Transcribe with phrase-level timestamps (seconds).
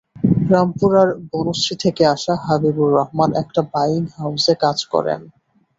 [0.51, 5.21] রামপুরার বনশ্রী থেকে আসা হাবিবুর রহমান একটি বায়িং হাউসে কাজ করেন।